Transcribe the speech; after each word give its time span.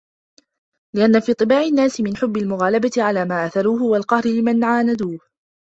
لِأَنَّ 0.95 1.19
فِي 1.19 1.33
طِبَاعِ 1.33 1.61
النَّاسِ 1.61 2.01
مِنْ 2.01 2.17
حُبِّ 2.17 2.37
الْمُغَالَبَةِ 2.37 2.91
عَلَى 2.97 3.25
مَا 3.25 3.45
آثَرُوهُ 3.45 3.83
وَالْقَهْرِ 3.83 4.27
لِمَنْ 4.27 4.63
عَانَدُوهُ 4.63 5.19